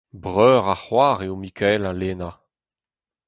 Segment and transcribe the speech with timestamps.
[0.23, 2.31] Breur ha c’hoar eo Mikael ha Lena.